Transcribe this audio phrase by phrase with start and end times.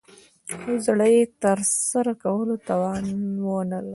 [0.61, 3.05] او زه يې دترسره کولو توان
[3.45, 3.89] وه لرم.